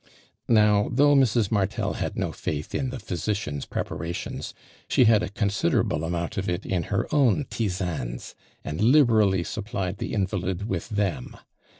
Now, 0.49 0.89
though 0.91 1.13
Mrs. 1.15 1.51
Martel 1.51 1.93
had 1.93 2.17
no 2.17 2.31
faith 2.31 2.73
in 2.73 2.89
the 2.89 2.97
physician's 2.97 3.67
preparations, 3.67 4.55
she 4.87 5.03
had 5.03 5.21
a 5.21 5.29
con 5.29 5.49
siderable 5.49 6.03
amount 6.03 6.39
of 6.39 6.49
it 6.49 6.65
in 6.65 6.85
her 6.89 7.07
own 7.13 7.43
tisannes, 7.51 8.33
and 8.63 8.81
liberally 8.81 9.43
supplied 9.43 9.99
the 9.99 10.13
invalid 10.15 10.67
with 10.67 10.89
them. 10.89 11.37